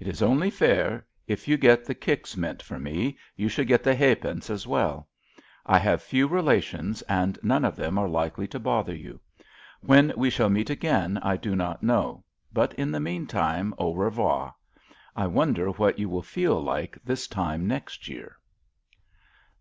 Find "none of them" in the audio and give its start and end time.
7.40-7.96